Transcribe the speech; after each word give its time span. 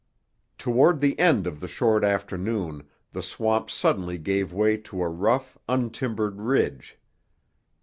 Toward 0.57 0.99
the 0.99 1.19
end 1.19 1.45
of 1.45 1.59
the 1.59 1.67
short 1.67 2.03
afternoon 2.03 2.89
the 3.11 3.21
swamp 3.21 3.69
suddenly 3.69 4.17
gave 4.17 4.51
way 4.51 4.77
to 4.77 5.03
a 5.03 5.07
rough, 5.07 5.59
untimbered 5.69 6.39
ridge. 6.41 6.97